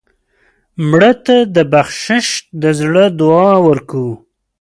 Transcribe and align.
مړه 0.89 1.11
ته 1.25 1.35
د 1.55 1.57
بخشش 1.73 2.27
د 2.61 2.63
زړه 2.79 3.03
دعا 3.19 3.53
ورکوو 3.67 4.13